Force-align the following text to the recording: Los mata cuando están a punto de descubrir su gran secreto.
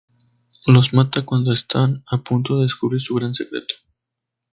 Los 0.65 0.95
mata 0.95 1.23
cuando 1.27 1.53
están 1.53 2.03
a 2.07 2.17
punto 2.23 2.57
de 2.57 2.63
descubrir 2.63 2.99
su 2.99 3.13
gran 3.13 3.35
secreto. 3.35 3.75